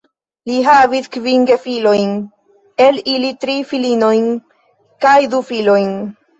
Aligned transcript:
Li 0.51 0.61
havis 0.67 1.09
kvin 1.15 1.45
gefilojn, 1.49 2.15
el 2.87 2.99
ili 3.15 3.31
tri 3.45 3.61
filinojn 3.75 4.27
kaj 5.07 5.17
du 5.37 5.47
filojn. 5.55 5.97